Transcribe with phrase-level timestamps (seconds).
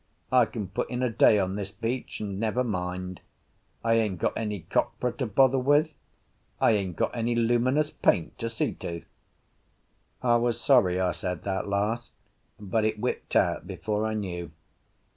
[0.31, 3.21] I can put in a day on this beach and never mind.
[3.83, 5.91] I ain't got any copra to bother with.
[6.59, 9.03] I ain't got any luminous paint to see to."
[10.23, 12.13] I was sorry I said that last,
[12.59, 14.49] but it whipped out before I knew.